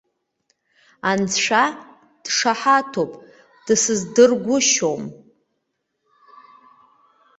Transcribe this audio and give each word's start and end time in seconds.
Анцәа 1.09 1.63
дшаҳаҭуп, 2.23 3.11
дсыздыргәышьом. 3.65 5.03